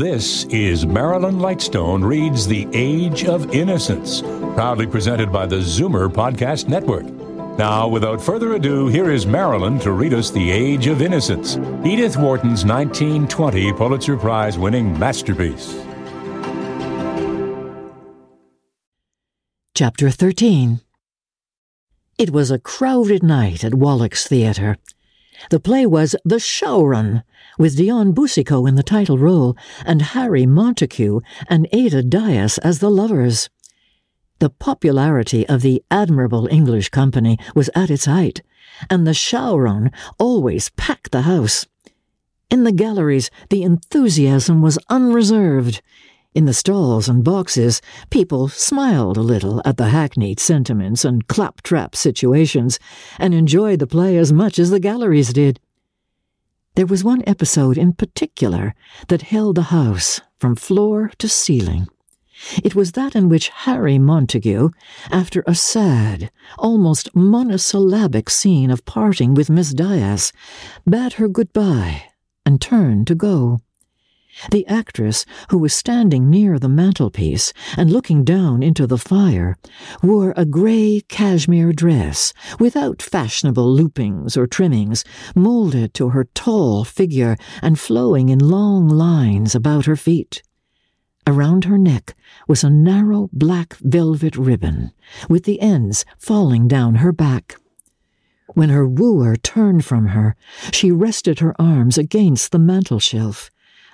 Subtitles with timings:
[0.00, 6.68] This is Marilyn Lightstone Reads The Age of Innocence, proudly presented by the Zoomer Podcast
[6.68, 7.04] Network.
[7.58, 12.16] Now, without further ado, here is Marilyn to read us The Age of Innocence, Edith
[12.16, 15.84] Wharton's 1920 Pulitzer Prize winning masterpiece.
[19.74, 20.80] Chapter 13
[22.16, 24.78] It was a crowded night at Wallack's Theatre.
[25.48, 27.22] The play was The Shaughraun,
[27.58, 32.90] with Dion Boucicault in the title role and Harry Montague and Ada Dyas as the
[32.90, 33.48] lovers.
[34.38, 38.42] The popularity of the admirable English company was at its height,
[38.90, 41.66] and the Shaughraun always packed the house.
[42.50, 45.80] In the galleries, the enthusiasm was unreserved.
[46.32, 51.96] In the stalls and boxes, people smiled a little at the hackneyed sentiments and claptrap
[51.96, 52.78] situations,
[53.18, 55.58] and enjoyed the play as much as the galleries did.
[56.76, 58.76] There was one episode in particular
[59.08, 61.88] that held the house from floor to ceiling.
[62.62, 64.70] It was that in which Harry Montague,
[65.10, 70.32] after a sad, almost monosyllabic scene of parting with Miss Dyas,
[70.88, 72.04] bade her good-bye
[72.46, 73.58] and turned to go.
[74.50, 79.56] The actress, who was standing near the mantelpiece and looking down into the fire,
[80.02, 87.36] wore a grey cashmere dress without fashionable loopings or trimmings, moulded to her tall figure
[87.60, 90.42] and flowing in long lines about her feet.
[91.26, 92.14] Around her neck
[92.48, 94.92] was a narrow black velvet ribbon,
[95.28, 97.56] with the ends falling down her back.
[98.54, 100.34] When her wooer turned from her,
[100.72, 103.50] she rested her arms against the mantel shelf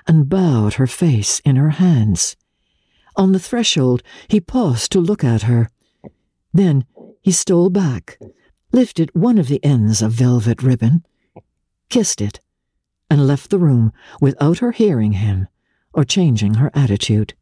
[0.06, 2.36] and bowed her face in her hands.
[3.16, 5.70] On the threshold, he paused to look at her.
[6.52, 6.84] Then
[7.22, 8.18] he stole back,
[8.72, 11.04] lifted one of the ends of velvet ribbon,
[11.88, 12.40] kissed it,
[13.10, 15.48] and left the room without her hearing him
[15.92, 17.34] or changing her attitude.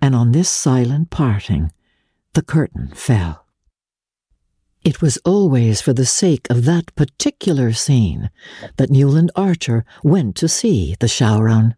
[0.00, 1.72] And on this silent parting,
[2.34, 3.45] the curtain fell.
[4.86, 8.30] It was always for the sake of that particular scene
[8.76, 11.74] that Newland Archer went to see the Shaughraun.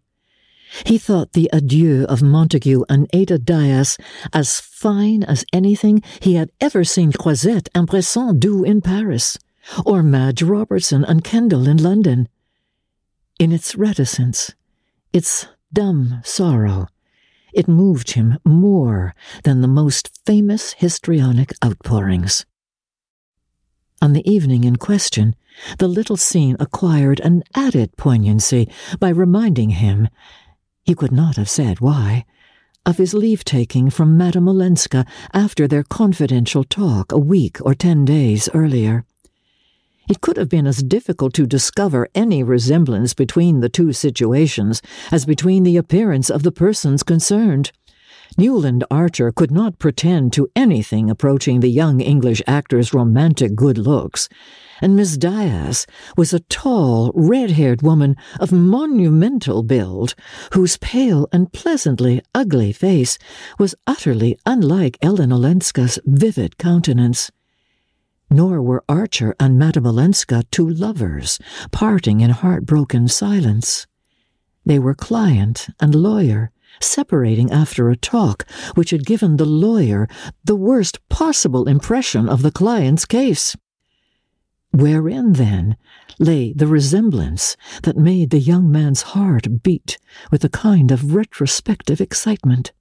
[0.85, 3.99] He thought the adieu of Montague and Ada Dyas
[4.35, 9.39] as fine as anything he had ever seen Croisette and Bressant do in Paris,
[9.87, 12.29] or Madge Robertson and Kendal in London.
[13.39, 14.55] In its reticence,
[15.15, 16.89] its dumb sorrow,
[17.55, 19.15] it moved him more
[19.45, 22.45] than the most famous histrionic outpourings.
[24.01, 25.35] On the evening in question,
[25.79, 28.69] the little scene acquired an added poignancy
[29.01, 30.09] by reminding him,
[30.85, 32.25] he could not have said why,
[32.87, 35.05] of his leave taking from Madame Olenska
[35.35, 39.05] after their confidential talk a week or ten days earlier.
[40.09, 44.81] It could have been as difficult to discover any resemblance between the two situations
[45.11, 47.73] as between the appearance of the persons concerned.
[48.37, 54.29] Newland Archer could not pretend to anything approaching the young English actor's romantic good looks,
[54.81, 60.15] and Miss Dyas was a tall, red-haired woman of monumental build,
[60.53, 63.19] whose pale and pleasantly ugly face
[63.59, 67.31] was utterly unlike Ellen Olenska's vivid countenance.
[68.31, 71.39] Nor were Archer and Madame Olenska two lovers,
[71.73, 73.87] parting in heartbroken silence.
[74.67, 80.09] They were client and lawyer, separating after a talk which had given the lawyer
[80.45, 83.57] the worst possible impression of the client's case.
[84.71, 85.77] Wherein, then,
[86.19, 89.99] lay the resemblance that made the young man's heart beat
[90.31, 92.73] with a kind of retrospective excitement?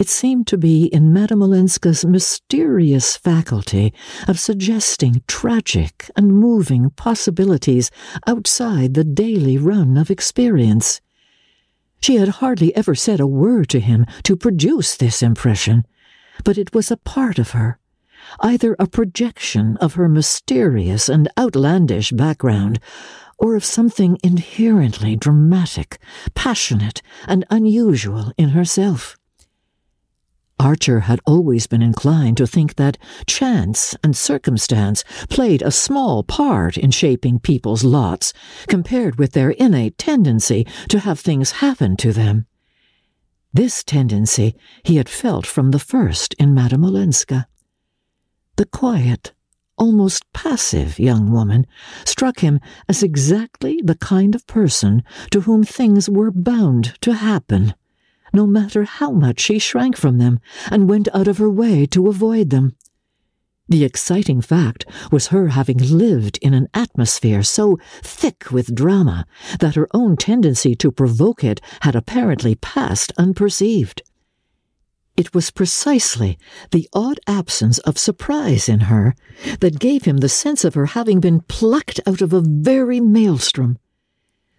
[0.00, 3.92] It seemed to be in Madame Olenska's mysterious faculty
[4.26, 7.90] of suggesting tragic and moving possibilities
[8.26, 11.02] outside the daily run of experience.
[12.00, 15.84] She had hardly ever said a word to him to produce this impression,
[16.44, 17.78] but it was a part of her,
[18.40, 22.80] either a projection of her mysterious and outlandish background,
[23.38, 25.98] or of something inherently dramatic,
[26.34, 29.16] passionate, and unusual in herself.
[30.60, 36.76] Archer had always been inclined to think that chance and circumstance played a small part
[36.76, 38.34] in shaping people's lots,
[38.68, 42.44] compared with their innate tendency to have things happen to them.
[43.54, 44.54] This tendency
[44.84, 47.46] he had felt from the first in Madame Olenska.
[48.56, 49.32] The quiet,
[49.78, 51.66] almost passive young woman
[52.04, 57.72] struck him as exactly the kind of person to whom things were bound to happen
[58.32, 60.40] no matter how much she shrank from them
[60.70, 62.76] and went out of her way to avoid them.
[63.68, 69.26] The exciting fact was her having lived in an atmosphere so thick with drama
[69.60, 74.02] that her own tendency to provoke it had apparently passed unperceived.
[75.16, 76.36] It was precisely
[76.72, 79.14] the odd absence of surprise in her
[79.60, 83.78] that gave him the sense of her having been plucked out of a very maelstrom.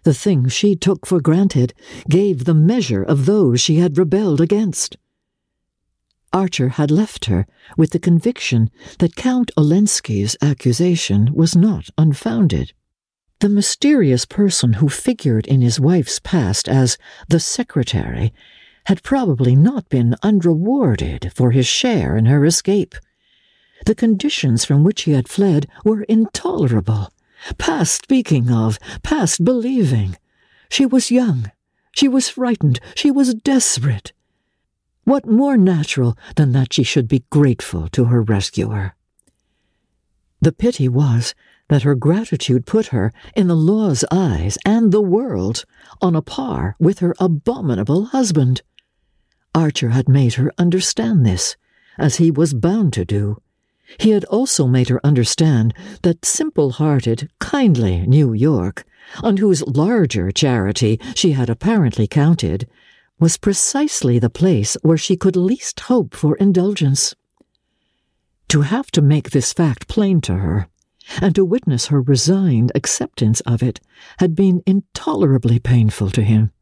[0.04, 1.74] The things she took for granted
[2.08, 4.96] gave the measure of those she had rebelled against.
[6.32, 7.46] Archer had left her
[7.76, 12.72] with the conviction that Count Olenski's accusation was not unfounded.
[13.40, 16.96] The mysterious person who figured in his wife's past as
[17.28, 18.32] the secretary
[18.86, 22.94] had probably not been unrewarded for his share in her escape.
[23.84, 27.12] The conditions from which he had fled were intolerable,
[27.58, 30.16] past speaking of, past believing.
[30.68, 31.50] She was young,
[31.92, 34.12] she was frightened, she was desperate.
[35.04, 38.94] What more natural than that she should be grateful to her rescuer?
[40.40, 41.34] The pity was
[41.68, 45.64] that her gratitude put her, in the law's eyes and the world,
[46.00, 48.62] on a par with her abominable husband.
[49.54, 51.56] Archer had made her understand this,
[51.98, 53.40] as he was bound to do.
[53.98, 58.84] He had also made her understand that simple hearted, kindly New York,
[59.22, 62.68] on whose larger charity she had apparently counted,
[63.18, 67.14] was precisely the place where she could least hope for indulgence.
[68.48, 70.68] To have to make this fact plain to her,
[71.20, 73.80] and to witness her resigned acceptance of it,
[74.18, 76.52] had been intolerably painful to him.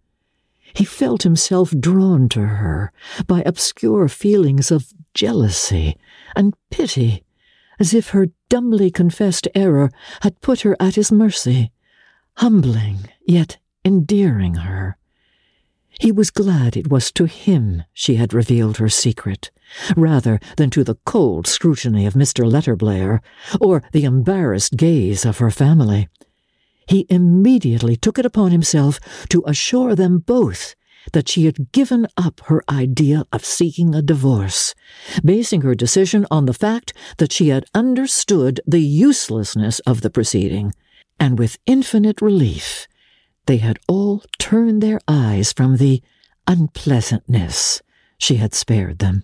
[0.72, 2.92] He felt himself drawn to her
[3.26, 5.96] by obscure feelings of jealousy
[6.36, 7.24] and pity,
[7.78, 9.90] as if her dumbly confessed error
[10.22, 11.72] had put her at his mercy,
[12.36, 14.96] humbling yet endearing her.
[16.00, 19.50] He was glad it was to him she had revealed her secret,
[19.96, 22.50] rather than to the cold scrutiny of Mr.
[22.50, 23.20] Letterblair,
[23.60, 26.08] or the embarrassed gaze of her family.
[26.90, 28.98] He immediately took it upon himself
[29.28, 30.74] to assure them both
[31.12, 34.74] that she had given up her idea of seeking a divorce,
[35.24, 40.72] basing her decision on the fact that she had understood the uselessness of the proceeding,
[41.20, 42.88] and with infinite relief
[43.46, 46.02] they had all turned their eyes from the
[46.48, 47.82] unpleasantness
[48.18, 49.22] she had spared them.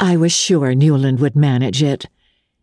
[0.00, 2.06] I was sure Newland would manage it,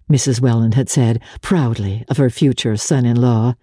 [0.09, 0.39] Mrs.
[0.39, 3.55] Welland had said proudly of her future son in law,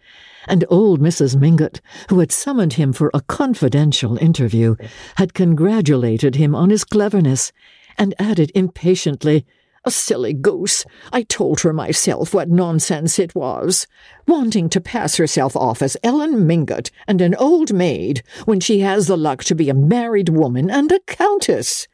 [0.47, 1.37] and old Mrs.
[1.37, 1.81] Mingott,
[2.11, 4.77] who had summoned him for a confidential interview,
[5.17, 7.51] had congratulated him on his cleverness,
[7.97, 9.47] and added impatiently,
[9.87, 10.85] a silly goose.
[11.13, 13.87] I told her myself what nonsense it was.
[14.27, 19.07] Wanting to pass herself off as Ellen Mingott and an old maid when she has
[19.07, 21.87] the luck to be a married woman and a countess.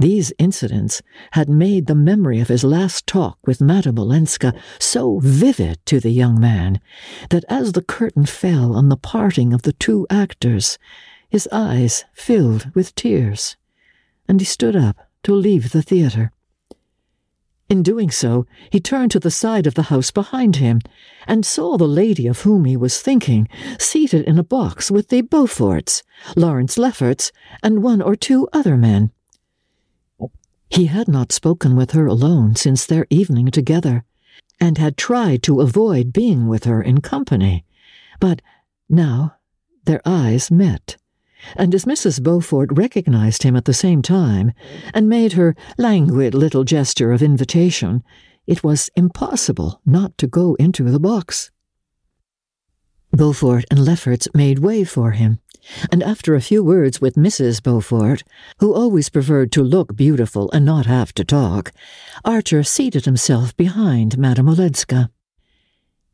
[0.00, 1.02] These incidents
[1.32, 6.08] had made the memory of his last talk with Madame Olenska so vivid to the
[6.08, 6.80] young man
[7.28, 10.78] that as the curtain fell on the parting of the two actors,
[11.28, 13.58] his eyes filled with tears,
[14.26, 16.32] and he stood up to leave the theatre.
[17.68, 20.80] In doing so, he turned to the side of the house behind him,
[21.26, 23.48] and saw the lady of whom he was thinking
[23.78, 26.02] seated in a box with the Beauforts,
[26.36, 27.32] Lawrence Lefferts,
[27.62, 29.12] and one or two other men.
[30.70, 34.04] He had not spoken with her alone since their evening together,
[34.58, 37.64] and had tried to avoid being with her in company,
[38.18, 38.40] but
[38.88, 39.36] now
[39.84, 40.96] their eyes met
[41.56, 42.22] and as Mrs.
[42.22, 44.52] Beaufort recognized him at the same time,
[44.92, 48.02] and made her languid little gesture of invitation,
[48.46, 51.50] it was impossible not to go into the box.
[53.12, 55.40] Beaufort and Lefferts made way for him,
[55.90, 57.62] and after a few words with Mrs.
[57.62, 58.22] Beaufort,
[58.58, 61.72] who always preferred to look beautiful and not have to talk,
[62.24, 65.10] Archer seated himself behind Madame Olenska.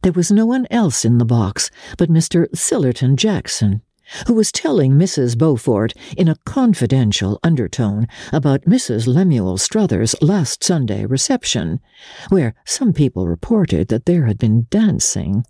[0.03, 2.49] There was no one else in the box but Mr.
[2.55, 3.83] Sillerton Jackson,
[4.27, 5.37] who was telling Mrs.
[5.37, 9.07] Beaufort in a confidential undertone about Mrs.
[9.07, 11.81] Lemuel Struthers' last Sunday reception,
[12.29, 15.45] where some people reported that there had been dancing.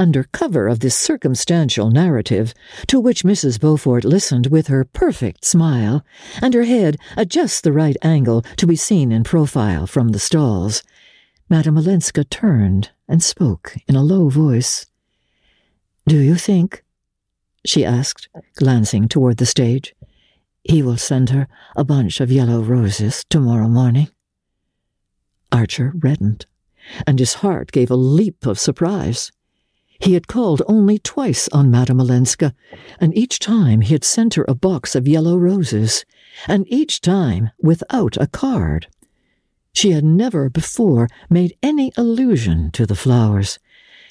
[0.00, 2.54] Under cover of this circumstantial narrative,
[2.86, 3.60] to which Mrs.
[3.60, 6.02] Beaufort listened with her perfect smile,
[6.40, 10.18] and her head at just the right angle to be seen in profile from the
[10.18, 10.82] stalls,
[11.50, 14.86] Madame Olenska turned and spoke in a low voice.
[16.06, 16.82] Do you think,
[17.66, 19.94] she asked, glancing toward the stage.
[20.64, 24.08] He will send her a bunch of yellow roses tomorrow morning.
[25.52, 26.46] Archer reddened,
[27.06, 29.30] and his heart gave a leap of surprise.
[30.00, 32.54] He had called only twice on Madame Olenska,
[32.98, 36.06] and each time he had sent her a box of yellow roses,
[36.48, 38.86] and each time without a card.
[39.74, 43.58] She had never before made any allusion to the flowers,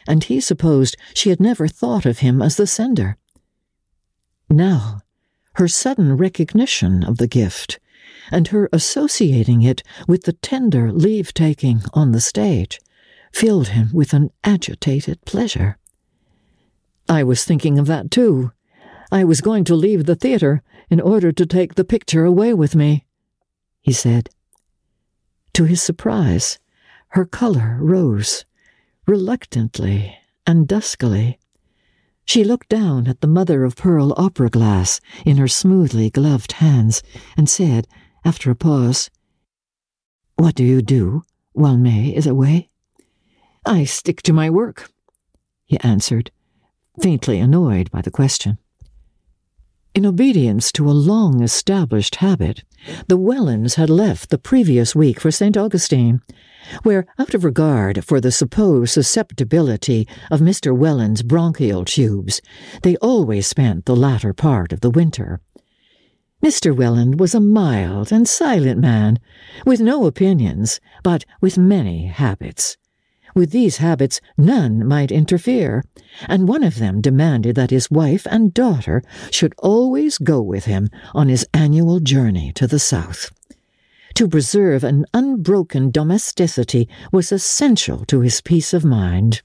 [0.08, 3.18] and he supposed she had never thought of him as the sender.
[4.48, 5.02] Now,
[5.54, 7.80] her sudden recognition of the gift,
[8.32, 12.80] and her associating it with the tender leave taking on the stage,
[13.32, 15.79] filled him with an agitated pleasure.
[17.10, 18.52] I was thinking of that too.
[19.12, 20.62] I was going to leave the theatre
[20.92, 23.08] in order to take the picture away with me,
[23.82, 24.30] he said.
[25.54, 26.60] To his surprise,
[27.10, 28.46] her color rose,
[29.08, 31.40] reluctantly and duskily.
[32.26, 37.02] She looked down at the mother of pearl opera glass in her smoothly gloved hands
[37.36, 37.88] and said,
[38.24, 39.10] after a pause,
[40.36, 41.24] What do you do
[41.54, 42.70] while May is away?
[43.66, 44.92] I stick to my work,
[45.66, 46.30] he answered,
[47.02, 48.58] faintly annoyed by the question.
[49.96, 52.64] In obedience to a long established habit,
[53.08, 55.58] the Wellands had left the previous week for St.
[55.58, 56.22] Augustine,
[56.84, 60.78] where, out of regard for the supposed susceptibility of Mr.
[60.78, 62.40] Welland's bronchial tubes,
[62.84, 65.42] they always spent the latter part of the winter.
[66.44, 66.74] Mr.
[66.74, 69.20] Welland was a mild and silent man,
[69.66, 72.78] with no opinions, but with many habits.
[73.40, 75.86] With these habits, none might interfere,
[76.28, 80.90] and one of them demanded that his wife and daughter should always go with him
[81.16, 83.32] on his annual journey to the south.
[84.16, 89.42] To preserve an unbroken domesticity was essential to his peace of mind.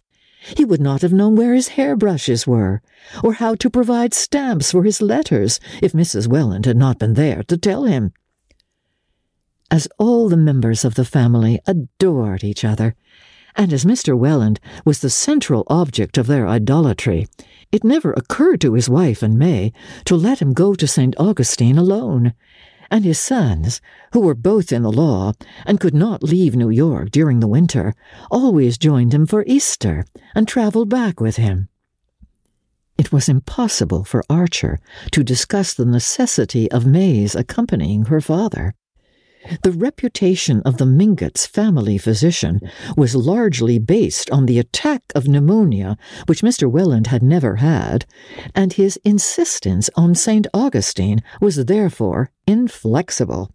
[0.56, 2.82] He would not have known where his hairbrushes were,
[3.22, 6.26] or how to provide stamps for his letters if Mrs.
[6.26, 8.12] Welland had not been there to tell him.
[9.70, 12.96] As all the members of the family adored each other,
[13.56, 14.16] and as Mr.
[14.16, 17.26] Welland was the central object of their idolatry,
[17.70, 19.73] it never occurred to his wife and May
[20.04, 21.14] to let him go to St.
[21.18, 22.34] Augustine alone,
[22.90, 23.80] and his sons,
[24.12, 25.32] who were both in the law
[25.66, 27.94] and could not leave New York during the winter,
[28.30, 31.68] always joined him for Easter and traveled back with him.
[32.96, 34.78] It was impossible for Archer
[35.11, 38.75] to discuss the necessity of May's accompanying her father.
[39.62, 42.60] The reputation of the Mingotts family physician
[42.96, 45.96] was largely based on the attack of pneumonia,
[46.26, 46.70] which Mr.
[46.70, 48.06] Welland had never had,
[48.54, 50.46] and his insistence on St.
[50.54, 53.52] Augustine was therefore inflexible.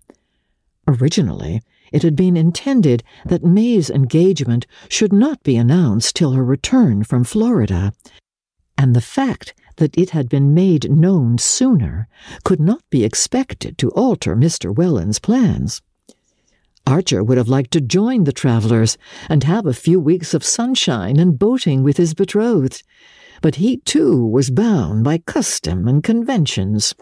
[0.87, 7.03] Originally, it had been intended that May's engagement should not be announced till her return
[7.03, 7.93] from Florida,
[8.77, 12.07] and the fact that it had been made known sooner
[12.43, 14.73] could not be expected to alter Mr.
[14.73, 15.81] Welland's plans.
[16.85, 18.97] Archer would have liked to join the travellers
[19.29, 22.83] and have a few weeks of sunshine and boating with his betrothed,
[23.41, 26.95] but he too was bound by custom and conventions.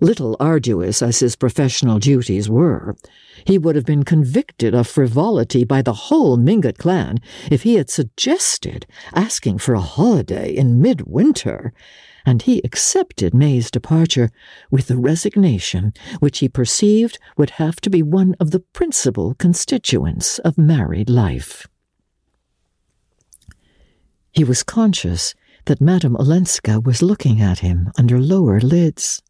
[0.00, 2.96] Little arduous as his professional duties were,
[3.44, 7.18] he would have been convicted of frivolity by the whole Mingott clan
[7.50, 11.72] if he had suggested asking for a holiday in midwinter,
[12.24, 14.30] and he accepted May's departure
[14.70, 20.38] with the resignation which he perceived would have to be one of the principal constituents
[20.40, 21.66] of married life.
[24.30, 29.22] He was conscious that Madame Olenska was looking at him under lowered lids.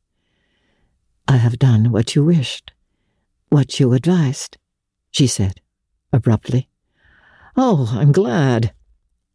[1.29, 2.73] I have done what you wished,
[3.51, 4.57] what you advised,
[5.11, 5.61] she said,
[6.11, 6.71] abruptly.
[7.55, 8.73] Oh, I'm glad,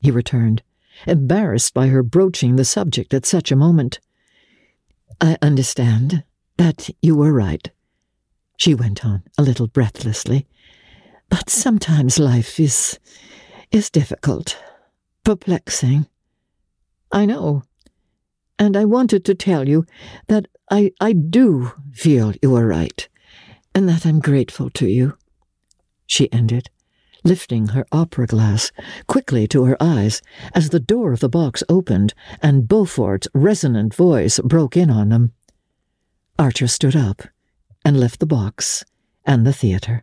[0.01, 0.63] he returned,
[1.05, 3.99] embarrassed by her broaching the subject at such a moment.
[5.21, 6.23] I understand
[6.57, 7.69] that you were right,
[8.57, 10.47] she went on, a little breathlessly.
[11.29, 12.99] But sometimes life is
[13.71, 14.57] is difficult,
[15.23, 16.07] perplexing.
[17.11, 17.63] I know,
[18.57, 19.85] and I wanted to tell you
[20.27, 23.07] that I, I do feel you are right,
[23.75, 25.19] and that I'm grateful to you.
[26.07, 26.71] She ended,
[27.23, 28.71] lifting her opera glass
[29.05, 30.23] quickly to her eyes
[30.55, 35.33] as the door of the box opened and Beaufort's resonant voice broke in on them.
[36.39, 37.21] Archer stood up
[37.85, 38.83] and left the box
[39.27, 40.01] and the theatre.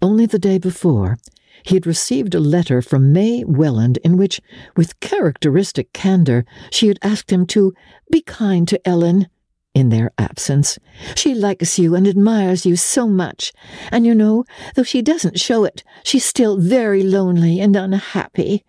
[0.00, 1.18] Only the day before,
[1.64, 4.40] he had received a letter from May Welland in which,
[4.76, 7.72] with characteristic candor, she had asked him to
[8.10, 9.28] be kind to Ellen
[9.74, 10.78] in their absence.
[11.14, 13.52] She likes you and admires you so much,
[13.90, 18.64] and you know, though she doesn't show it, she's still very lonely and unhappy.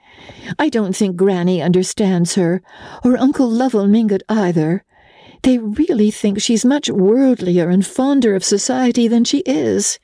[0.58, 2.62] I don't think Granny understands her,
[3.04, 4.86] or Uncle Lovell Mingott either.
[5.42, 10.00] They really think she's much worldlier and fonder of society than she is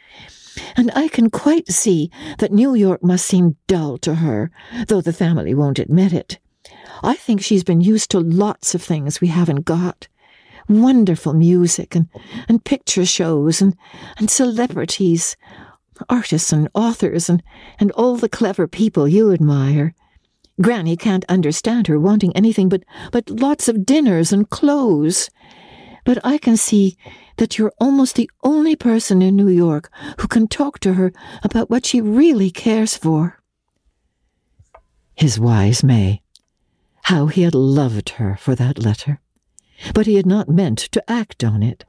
[0.76, 4.52] and I can quite see that New York must seem dull to her,
[4.88, 6.40] though the family won't admit it.
[7.04, 10.08] I think she's been used to lots of things we haven't got.
[10.68, 12.08] Wonderful music and,
[12.48, 13.76] and picture shows and,
[14.18, 15.36] and celebrities,
[16.10, 17.42] artists and authors and,
[17.80, 19.94] and all the clever people you admire.
[20.62, 25.30] Granny can't understand her wanting anything but, but lots of dinners and clothes.
[26.10, 26.98] But I can see
[27.38, 31.14] that you're almost the only person in New York who can talk to her
[31.44, 33.40] about what she really cares for.
[35.14, 36.24] His wise May.
[37.04, 39.20] How he had loved her for that letter.
[39.94, 41.86] But he had not meant to act on it.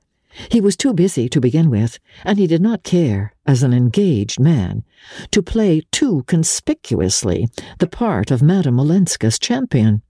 [0.51, 4.39] He was too busy to begin with, and he did not care, as an engaged
[4.39, 4.85] man,
[5.31, 7.49] to play too conspicuously
[7.79, 10.03] the part of Madame Olenska's champion.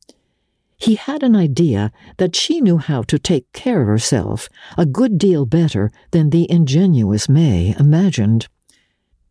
[0.81, 5.19] He had an idea that she knew how to take care of herself a good
[5.19, 8.49] deal better than the ingenuous May imagined.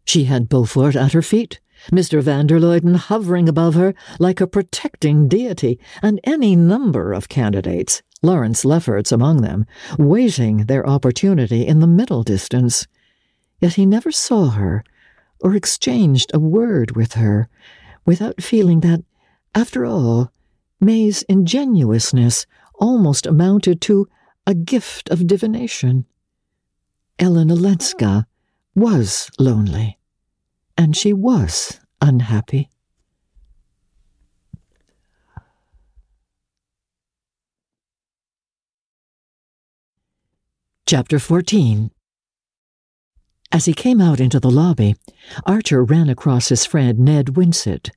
[0.06, 1.60] She had Beaufort at her feet,
[1.92, 2.22] Mr.
[2.22, 8.04] van der Luyden hovering above her like a protecting deity, and any number of candidates
[8.22, 9.66] Lawrence Lefferts among them,
[9.98, 12.86] waiting their opportunity in the middle distance.
[13.60, 14.84] Yet he never saw her,
[15.40, 17.50] or exchanged a word with her,
[18.06, 19.04] without feeling that,
[19.56, 20.32] after all,
[20.80, 22.46] May's ingenuousness
[22.76, 24.08] almost amounted to
[24.48, 26.06] a gift of divination.
[27.20, 28.26] Ellen Olenska
[28.76, 30.00] was lonely,
[30.78, 32.70] and she was unhappy.
[40.86, 41.92] Chapter 14
[43.52, 44.96] As he came out into the lobby,
[45.44, 47.90] Archer ran across his friend Ned Winsett,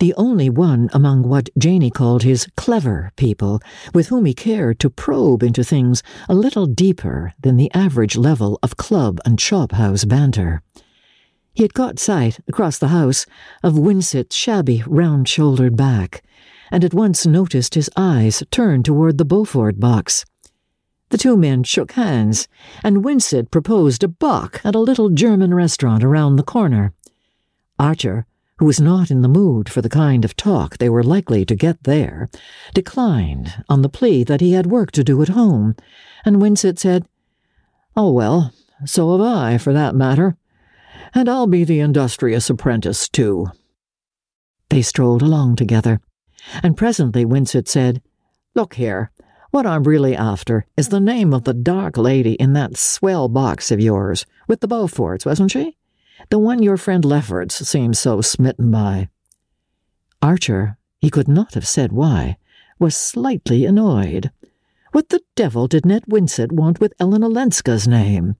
[0.00, 3.60] the only one among what Janey called his clever people,
[3.94, 8.58] with whom he cared to probe into things a little deeper than the average level
[8.62, 10.62] of club and chophouse banter.
[11.54, 13.24] He had caught sight, across the house,
[13.62, 16.22] of Winsett's shabby, round-shouldered back,
[16.70, 20.26] and at once noticed his eyes turned toward the Beaufort box.
[21.10, 22.48] The two men shook hands,
[22.84, 26.92] and Winsett proposed a bock at a little German restaurant around the corner.
[27.78, 28.26] Archer,
[28.58, 31.54] who was not in the mood for the kind of talk they were likely to
[31.54, 32.28] get there,
[32.74, 35.76] declined on the plea that he had work to do at home,
[36.24, 37.08] and Winsett said,
[37.96, 38.52] Oh, well,
[38.84, 40.36] so have I, for that matter.
[41.14, 43.46] And I'll be the industrious apprentice, too.
[44.68, 46.00] They strolled along together,
[46.62, 48.02] and presently Winsett said,
[48.54, 49.10] Look here,
[49.50, 53.70] what I'm really after is the name of the dark lady in that swell box
[53.70, 55.76] of yours, with the Beauforts, wasn't she?
[56.30, 59.08] The one your friend Lefferts seems so smitten by.
[60.20, 62.36] Archer, he could not have said why,
[62.78, 64.30] was slightly annoyed.
[64.92, 68.36] What the devil did Ned Winsett want with Ellen Olenska's name?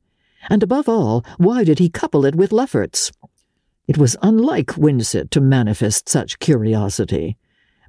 [0.51, 3.13] And above all, why did he couple it with Lefferts?
[3.87, 7.37] It was unlike Winsett to manifest such curiosity.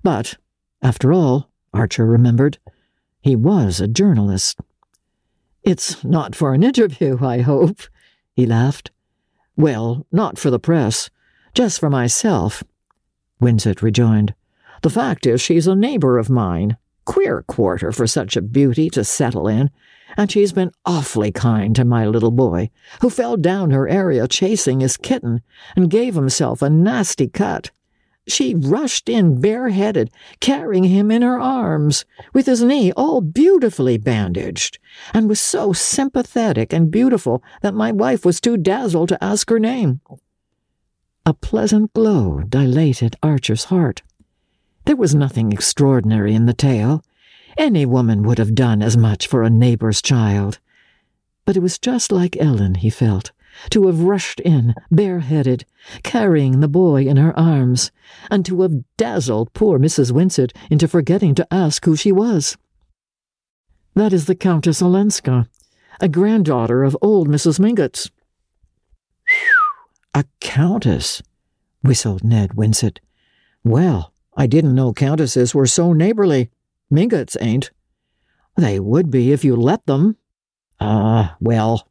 [0.03, 0.37] But,
[0.81, 2.57] after all, Archer remembered,
[3.21, 4.59] he was a journalist.
[5.63, 7.81] It's not for an interview, I hope,
[8.33, 8.91] he laughed.
[9.55, 11.09] Well, not for the press,
[11.53, 12.63] just for myself,
[13.41, 14.33] Winsett rejoined.
[14.81, 16.77] The fact is, she's a neighbor of mine.
[17.05, 19.69] Queer quarter for such a beauty to settle in,
[20.15, 22.69] and she's been awfully kind to my little boy,
[23.01, 25.41] who fell down her area chasing his kitten
[25.75, 27.71] and gave himself a nasty cut.
[28.29, 34.77] She rushed in bareheaded, carrying him in her arms, with his knee all beautifully bandaged,
[35.13, 39.59] and was so sympathetic and beautiful that my wife was too dazzled to ask her
[39.59, 40.01] name.
[41.25, 44.03] A pleasant glow dilated Archer's heart.
[44.85, 47.03] There was nothing extraordinary in the tale.
[47.57, 50.59] Any woman would have done as much for a neighbor's child.
[51.45, 53.31] But it was just like Ellen, he felt,
[53.69, 55.65] to have rushed in, bareheaded,
[56.03, 57.91] carrying the boy in her arms,
[58.29, 60.11] and to have dazzled poor Mrs.
[60.11, 62.57] Winsett into forgetting to ask who she was.
[63.95, 65.47] That is the Countess Olenska,
[65.99, 67.59] a granddaughter of old Mrs.
[67.59, 68.09] Mingott's.
[70.13, 71.21] A countess,
[71.83, 72.99] whistled Ned Winsett.
[73.63, 76.49] Well, I didn't know countesses were so neighborly.
[76.91, 77.71] Mingotts ain't.
[78.55, 80.17] They would be if you let them.
[80.79, 81.88] Ah, well,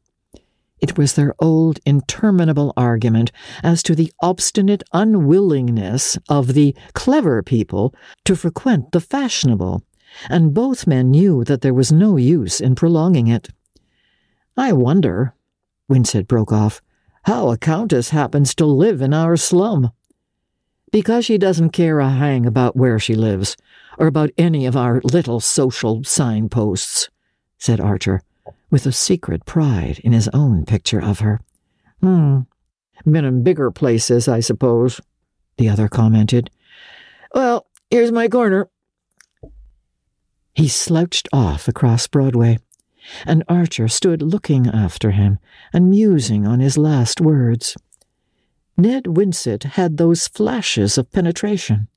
[0.81, 3.31] it was their old interminable argument
[3.63, 7.93] as to the obstinate unwillingness of the clever people
[8.25, 9.83] to frequent the fashionable,
[10.29, 13.49] and both men knew that there was no use in prolonging it.
[14.57, 15.33] I wonder,
[15.89, 16.81] Winsett broke off,
[17.23, 19.91] how a countess happens to live in our slum.
[20.91, 23.55] Because she doesn't care a hang about where she lives,
[23.97, 27.09] or about any of our little social signposts,
[27.57, 28.23] said Archer
[28.69, 31.39] with a secret pride in his own picture of her.
[32.01, 32.41] Hmm,
[33.05, 35.01] been in bigger places, I suppose,
[35.57, 36.49] the other commented.
[37.33, 38.69] Well, here's my corner.
[40.53, 42.57] He slouched off across Broadway,
[43.25, 45.39] and Archer stood looking after him
[45.71, 47.77] and musing on his last words.
[48.77, 51.87] Ned Winsett had those flashes of penetration.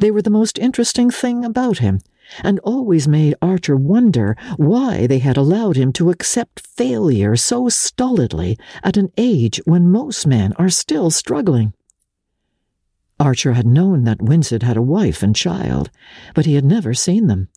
[0.00, 2.00] They were the most interesting thing about him,
[2.42, 8.58] and always made Archer wonder why they had allowed him to accept failure so stolidly
[8.82, 11.72] at an age when most men are still struggling.
[13.20, 15.90] Archer had known that Winsett had a wife and child,
[16.34, 17.48] but he had never seen them.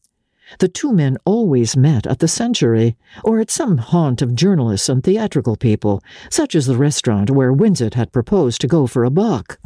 [0.60, 5.04] The two men always met at the Century, or at some haunt of journalists and
[5.04, 9.58] theatrical people, such as the restaurant where Winsett had proposed to go for a bock.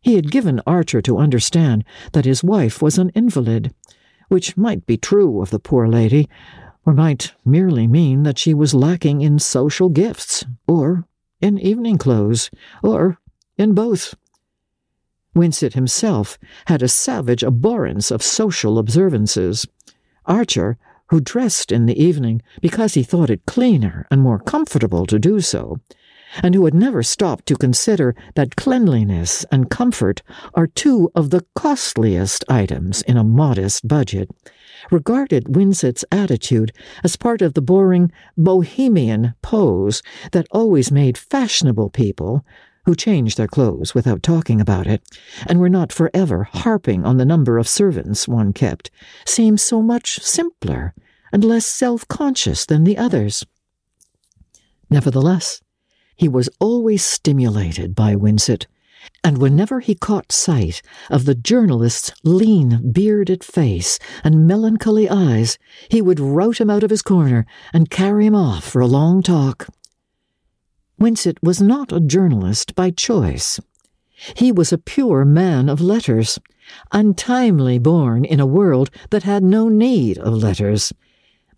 [0.00, 3.74] He had given Archer to understand that his wife was an invalid,
[4.28, 6.28] which might be true of the poor lady,
[6.86, 11.04] or might merely mean that she was lacking in social gifts, or
[11.40, 12.50] in evening clothes,
[12.82, 13.18] or
[13.56, 14.14] in both.
[15.34, 19.66] Winsett himself had a savage abhorrence of social observances.
[20.26, 20.78] Archer,
[21.10, 25.40] who dressed in the evening because he thought it cleaner and more comfortable to do
[25.40, 25.78] so,
[26.42, 30.22] and who had never stopped to consider that cleanliness and comfort
[30.54, 34.30] are two of the costliest items in a modest budget,
[34.90, 42.44] regarded Winsett's attitude as part of the boring bohemian pose that always made fashionable people,
[42.84, 45.02] who changed their clothes without talking about it,
[45.46, 48.90] and were not forever harping on the number of servants one kept,
[49.26, 50.94] seem so much simpler
[51.30, 53.44] and less self conscious than the others.
[54.88, 55.60] Nevertheless,
[56.18, 58.66] he was always stimulated by Winsett,
[59.22, 66.02] and whenever he caught sight of the journalist's lean, bearded face and melancholy eyes, he
[66.02, 69.68] would rout him out of his corner and carry him off for a long talk.
[70.98, 73.60] Winsett was not a journalist by choice.
[74.34, 76.40] He was a pure man of letters,
[76.90, 80.92] untimely born in a world that had no need of letters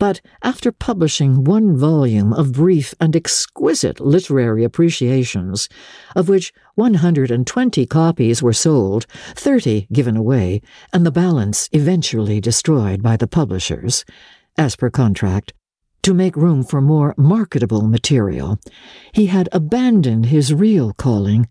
[0.01, 5.69] but after publishing one volume of brief and exquisite literary appreciations,
[6.17, 13.19] of which 120 copies were sold, 30 given away, and the balance eventually destroyed by
[13.19, 14.07] the publishers,
[14.57, 15.53] as per contract,
[16.03, 18.59] to make room for more marketable material,
[19.13, 21.49] he had abandoned his real calling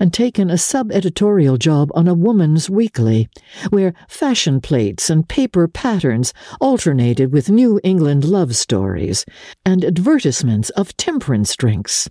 [0.00, 3.28] and taken a sub editorial job on a woman's weekly,
[3.70, 9.24] where fashion plates and paper patterns alternated with New England love stories
[9.64, 12.08] and advertisements of temperance drinks.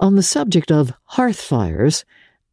[0.00, 2.04] On the subject of hearth fires,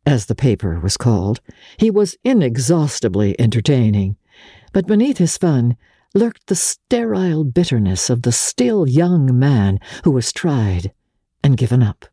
[0.06, 1.42] as the paper was called,
[1.78, 4.18] he was inexhaustibly entertaining,
[4.72, 5.78] but beneath his fun,
[6.16, 10.92] lurked the sterile bitterness of the still young man who was tried
[11.44, 12.06] and given up.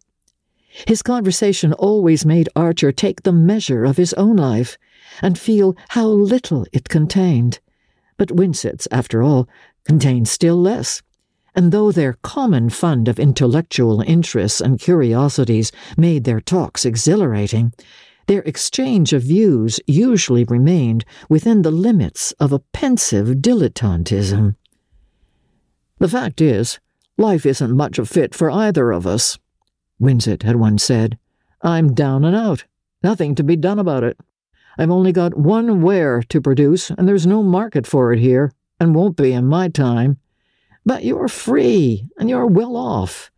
[0.86, 4.76] His conversation always made Archer take the measure of his own life
[5.20, 7.60] and feel how little it contained.
[8.16, 9.48] But Winsett's, after all,
[9.84, 11.02] contained still less.
[11.54, 17.72] And though their common fund of intellectual interests and curiosities made their talks exhilarating,
[18.32, 24.56] their exchange of views usually remained within the limits of a pensive dilettantism.
[25.98, 26.80] The fact is,
[27.18, 29.38] life isn't much a fit for either of us,
[30.00, 31.18] Winsett had once said.
[31.60, 32.64] I'm down and out.
[33.02, 34.16] Nothing to be done about it.
[34.78, 38.94] I've only got one ware to produce, and there's no market for it here, and
[38.94, 40.16] won't be in my time.
[40.86, 43.30] But you're free, and you're well off.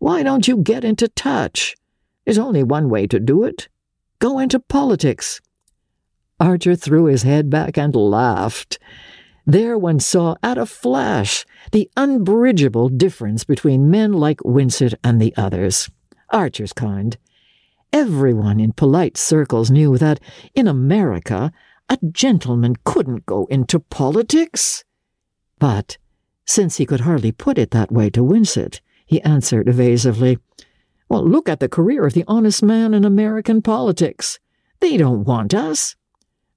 [0.00, 1.76] Why don't you get into touch?
[2.24, 3.68] There's only one way to do it
[4.20, 5.40] Go into politics.
[6.38, 8.78] Archer threw his head back and laughed.
[9.46, 15.34] There one saw at a flash the unbridgeable difference between men like Winsett and the
[15.38, 15.90] others,
[16.28, 17.16] Archer's kind.
[17.94, 20.20] Everyone in polite circles knew that,
[20.54, 21.50] in America,
[21.88, 24.84] a gentleman couldn't go into politics.
[25.58, 25.96] But,
[26.44, 30.38] since he could hardly put it that way to Winsett, he answered evasively,
[31.10, 34.38] well, look at the career of the honest man in American politics.
[34.78, 35.96] They don't want us.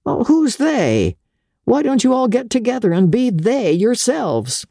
[0.06, 1.18] Well, who's they?
[1.66, 4.66] Why don't you all get together and be they yourselves?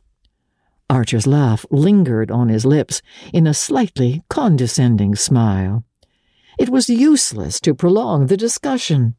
[0.89, 5.85] Archer's laugh lingered on his lips in a slightly condescending smile.
[6.61, 9.17] It was useless to prolong the discussion.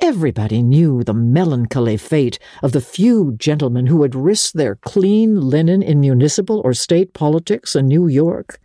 [0.00, 5.82] Everybody knew the melancholy fate of the few gentlemen who had risked their clean linen
[5.82, 8.60] in municipal or state politics in New York.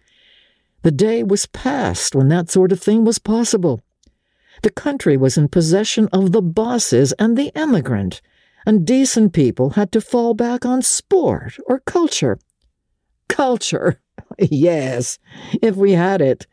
[0.84, 3.82] The day was past when that sort of thing was possible.
[4.64, 8.22] The country was in possession of the bosses and the emigrant,
[8.66, 12.38] and decent people had to fall back on sport or culture.
[13.30, 14.02] Culture,
[14.38, 15.20] yes,
[15.62, 16.48] if we had it.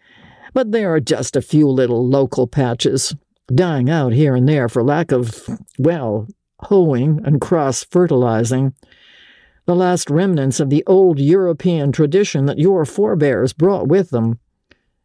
[0.54, 3.14] But there are just a few little local patches,
[3.52, 6.28] dying out here and there for lack of, well,
[6.60, 8.74] hoeing and cross fertilizing
[9.66, 14.38] the last remnants of the old European tradition that your forebears brought with them.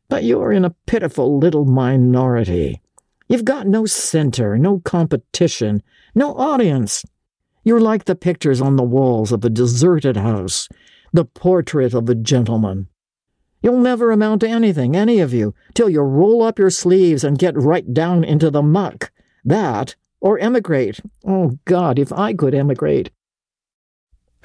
[0.07, 2.81] but you're in a pitiful little minority.
[3.27, 5.81] You've got no center, no competition,
[6.13, 7.03] no audience.
[7.63, 10.69] You're like the pictures on the walls of a deserted house,
[11.11, 12.87] the portrait of a gentleman.
[13.63, 17.39] You'll never amount to anything, any of you, till you roll up your sleeves and
[17.39, 19.11] get right down into the muck.
[19.43, 20.99] That, or emigrate.
[21.25, 23.09] Oh, God, if I could emigrate.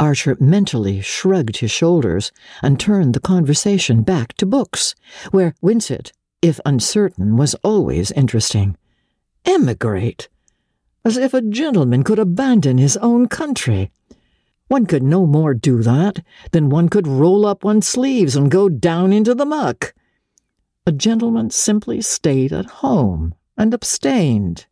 [0.01, 2.33] Archer mentally shrugged his shoulders
[2.63, 4.95] and turned the conversation back to books,
[5.31, 8.79] where Winsett, if uncertain, was always interesting.
[9.45, 10.31] Emigrate!
[11.05, 13.91] As if a gentleman could abandon his own country.
[14.69, 18.71] One could no more do that than one could roll up one's sleeves and go
[18.71, 19.93] down into the muck.
[20.87, 24.65] A gentleman simply stayed at home and abstained.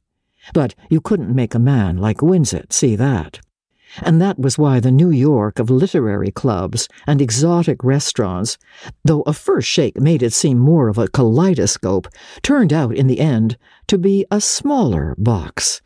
[0.54, 3.40] But you couldn't make a man like Winsett see that
[4.02, 8.58] and that was why the New York of literary clubs and exotic restaurants,
[9.04, 12.08] though a first shake made it seem more of a kaleidoscope,
[12.42, 15.80] turned out in the end to be a smaller box,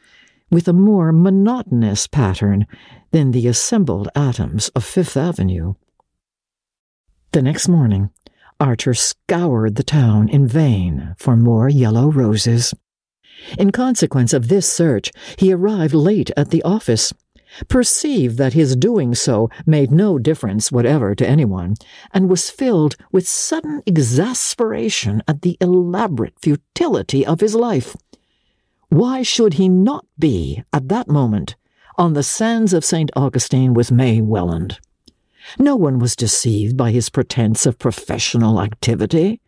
[0.50, 2.66] with a more monotonous pattern
[3.10, 5.74] than the assembled atoms of Fifth Avenue.
[7.32, 8.10] The next morning,
[8.60, 12.74] Archer scoured the town in vain for more yellow roses.
[13.58, 17.12] In consequence of this search, he arrived late at the office
[17.68, 21.74] perceived that his doing so made no difference whatever to anyone,
[22.12, 27.96] and was filled with sudden exasperation at the elaborate futility of his life.
[28.88, 31.56] Why should he not be, at that moment,
[31.96, 33.10] on the sands of St.
[33.16, 34.78] Augustine with May Welland?
[35.58, 39.40] No one was deceived by his pretense of professional activity.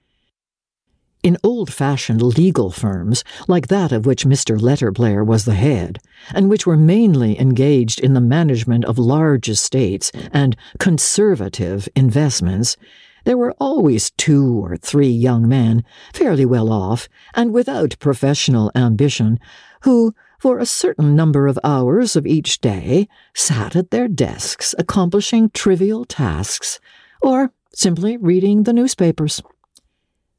[1.24, 4.60] In old fashioned legal firms, like that of which Mr.
[4.60, 5.98] Letterblair was the head,
[6.34, 12.76] and which were mainly engaged in the management of large estates and conservative investments,
[13.24, 15.82] there were always two or three young men,
[16.12, 19.40] fairly well off and without professional ambition,
[19.84, 25.48] who, for a certain number of hours of each day, sat at their desks accomplishing
[25.54, 26.80] trivial tasks,
[27.22, 29.40] or simply reading the newspapers.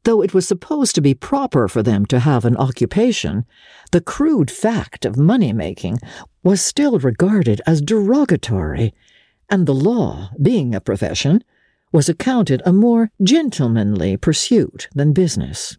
[0.06, 3.44] Though it was supposed to be proper for them to have an occupation,
[3.92, 5.98] the crude fact of money making
[6.44, 8.94] was still regarded as derogatory,
[9.50, 11.44] and the law, being a profession,
[11.92, 15.78] was accounted a more gentlemanly pursuit than business.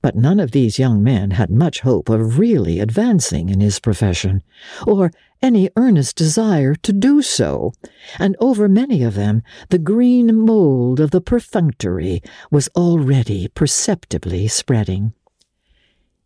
[0.00, 4.44] But none of these young men had much hope of really advancing in his profession,
[4.86, 5.10] or
[5.42, 7.72] any earnest desire to do so,
[8.18, 15.12] and over many of them the green mold of the perfunctory was already perceptibly spreading.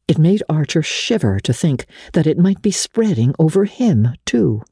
[0.08, 4.62] It made Archer shiver to think that it might be spreading over him, too.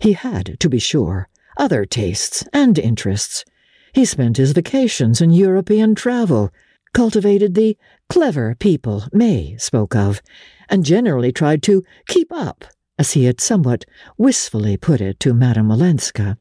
[0.00, 3.44] He had, to be sure, other tastes and interests.
[3.92, 6.50] He spent his vacations in European travel,
[6.92, 7.76] cultivated the
[8.08, 10.22] clever people May spoke of,
[10.68, 12.64] and generally tried to keep up,
[12.98, 13.84] as he had somewhat
[14.16, 16.38] wistfully put it to Madame Olenska.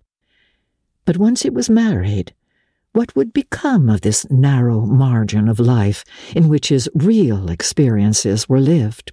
[1.05, 2.33] But once he was married,
[2.93, 6.03] what would become of this narrow margin of life
[6.35, 9.11] in which his real experiences were lived?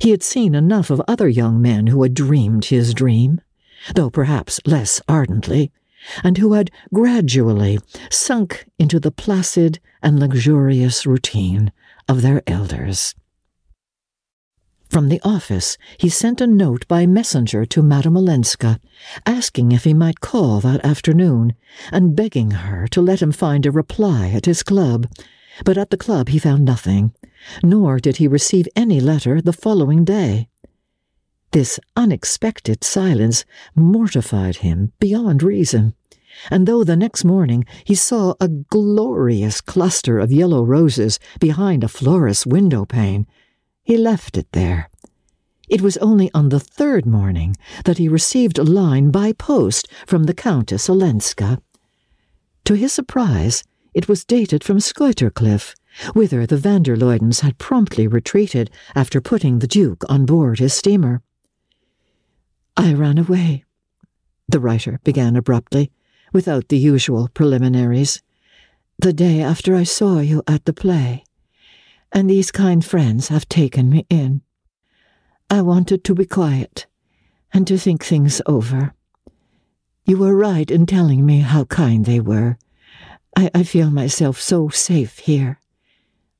[0.00, 3.40] He had seen enough of other young men who had dreamed his dream,
[3.94, 5.72] though perhaps less ardently,
[6.22, 7.78] and who had gradually
[8.10, 11.72] sunk into the placid and luxurious routine
[12.08, 13.14] of their elders.
[14.90, 18.80] From the office, he sent a note by messenger to Madame Olenska,
[19.24, 21.54] asking if he might call that afternoon,
[21.92, 25.06] and begging her to let him find a reply at his club.
[25.64, 27.12] But at the club he found nothing,
[27.62, 30.48] nor did he receive any letter the following day.
[31.52, 33.44] This unexpected silence
[33.76, 35.94] mortified him beyond reason,
[36.50, 41.88] and though the next morning he saw a glorious cluster of yellow roses behind a
[41.88, 43.28] florist's window pane,
[43.90, 44.88] he left it there.
[45.68, 50.24] It was only on the third morning that he received a line by post from
[50.24, 51.60] the Countess Olenska.
[52.66, 55.74] To his surprise, it was dated from Skuytercliff,
[56.14, 60.72] whither the van der Luydens had promptly retreated after putting the Duke on board his
[60.72, 61.20] steamer.
[62.76, 63.64] I ran away,
[64.48, 65.90] the writer began abruptly,
[66.32, 68.22] without the usual preliminaries,
[69.00, 71.24] the day after I saw you at the play,
[72.12, 74.42] and these kind friends have taken me in.
[75.48, 76.86] I wanted to be quiet
[77.52, 78.94] and to think things over.
[80.04, 82.58] You were right in telling me how kind they were.
[83.36, 85.60] I, I feel myself so safe here.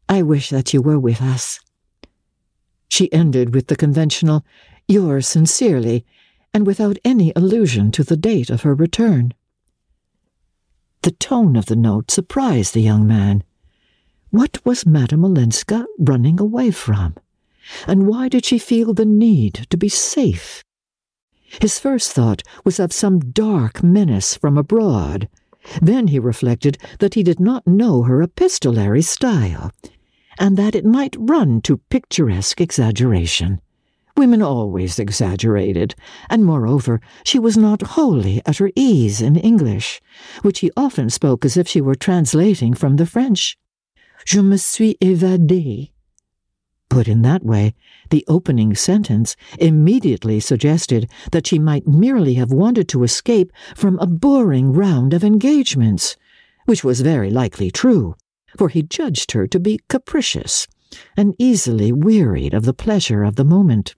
[0.08, 1.60] I wish that you were with us.
[2.88, 4.44] She ended with the conventional,
[4.88, 6.04] yours sincerely,
[6.52, 9.34] and without any allusion to the date of her return.
[11.02, 13.44] The tone of the note surprised the young man.
[14.30, 17.16] What was Madame Olenska running away from?
[17.88, 20.62] And why did she feel the need to be safe?
[21.60, 25.28] His first thought was of some dark menace from abroad.
[25.82, 29.72] Then he reflected that he did not know her epistolary style,
[30.38, 33.60] and that it might run to picturesque exaggeration.
[34.16, 35.96] Women always exaggerated,
[36.28, 40.00] and moreover, she was not wholly at her ease in English,
[40.42, 43.58] which he often spoke as if she were translating from the French.
[44.24, 45.90] Je me suis évadée.
[46.88, 47.74] Put in that way,
[48.10, 54.06] the opening sentence immediately suggested that she might merely have wanted to escape from a
[54.06, 56.16] boring round of engagements,
[56.66, 58.16] which was very likely true,
[58.58, 60.66] for he judged her to be capricious
[61.16, 63.94] and easily wearied of the pleasure of the moment.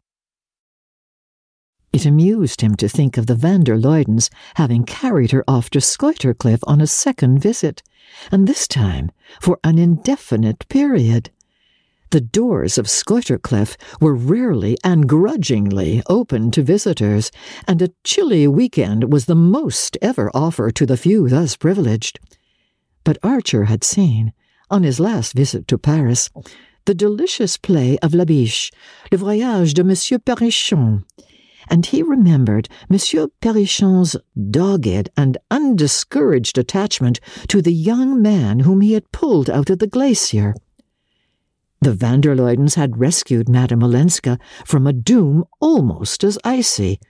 [1.93, 5.79] It amused him to think of the van der Luydens having carried her off to
[5.79, 7.83] Skuytercliff on a second visit,
[8.31, 11.31] and this time for an indefinite period.
[12.11, 17.31] The doors of Skuytercliff were rarely and grudgingly open to visitors,
[17.69, 22.21] and a chilly weekend was the most ever offered to the few thus privileged.
[23.05, 24.33] But Archer had seen,
[24.71, 26.31] on his last visit to Paris,
[26.85, 28.71] the delicious play of Labiche,
[29.11, 31.05] Le Voyage de Monsieur Perrichon,
[31.69, 34.17] and he remembered Monsieur Perrichon's
[34.51, 39.87] dogged and undiscouraged attachment to the young man whom he had pulled out of the
[39.87, 40.55] glacier.
[41.81, 47.01] The van der Luydens had rescued Madame Olenska from a doom almost as icy,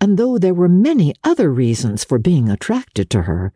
[0.00, 3.52] and though there were many other reasons for being attracted to her,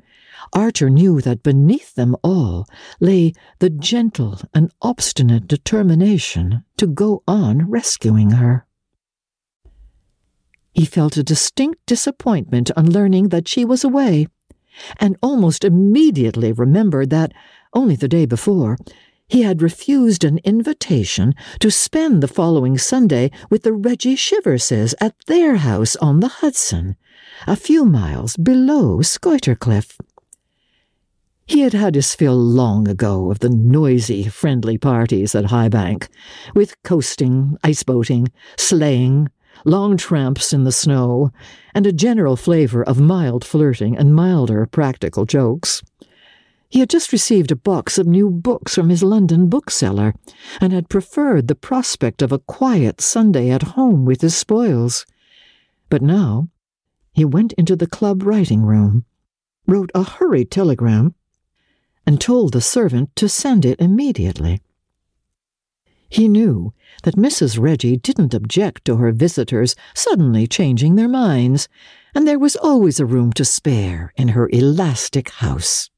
[0.52, 2.66] Archer knew that beneath them all
[2.98, 8.66] lay the gentle and obstinate determination to go on rescuing her.
[10.80, 14.28] He felt a distinct disappointment on learning that she was away,
[14.98, 17.32] and almost immediately remembered that,
[17.74, 18.78] only the day before,
[19.28, 25.14] he had refused an invitation to spend the following Sunday with the Reggie Chiverses at
[25.26, 26.96] their house on the Hudson,
[27.46, 29.98] a few miles below Skuytercliff.
[31.44, 36.08] He had had his fill long ago of the noisy, friendly parties at High Bank,
[36.54, 39.28] with coasting, ice boating, sleighing,
[39.64, 41.30] long tramps in the snow,
[41.74, 45.82] and a general flavor of mild flirting and milder practical jokes.
[46.68, 50.14] He had just received a box of new books from his London bookseller,
[50.60, 55.04] and had preferred the prospect of a quiet Sunday at home with his spoils.
[55.88, 56.48] But now
[57.12, 59.04] he went into the club writing room,
[59.66, 61.14] wrote a hurried telegram,
[62.06, 64.60] and told the servant to send it immediately.
[66.10, 67.58] He knew that Mrs.
[67.58, 71.68] Reggie didn't object to her visitors suddenly changing their minds,
[72.14, 75.88] and there was always a room to spare in her elastic house.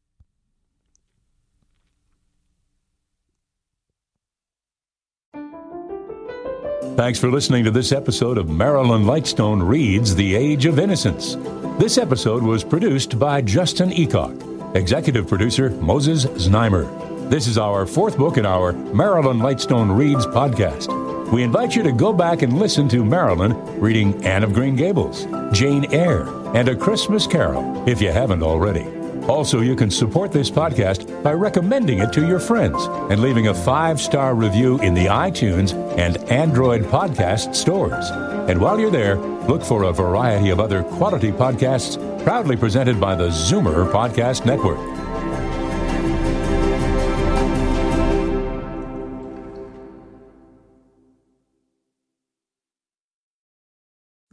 [6.95, 11.37] Thanks for listening to this episode of Marilyn Lightstone Reads The Age of Innocence.
[11.79, 17.12] This episode was produced by Justin Eacock, executive producer Moses Znaimer.
[17.31, 21.31] This is our fourth book in our Marilyn Lightstone Reads podcast.
[21.33, 25.27] We invite you to go back and listen to Marilyn reading Anne of Green Gables,
[25.53, 28.87] Jane Eyre, and A Christmas Carol if you haven't already.
[29.27, 33.55] Also, you can support this podcast by recommending it to your friends and leaving a
[33.55, 38.11] five star review in the iTunes and Android podcast stores.
[38.49, 43.15] And while you're there, look for a variety of other quality podcasts proudly presented by
[43.15, 45.02] the Zoomer Podcast Network.